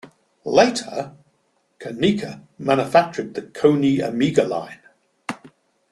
Later, 0.47 1.13
Konica 1.79 2.41
manufactured 2.57 3.35
the 3.35 3.43
Koni 3.43 3.99
Omega 4.01 4.43
line. 4.45 4.79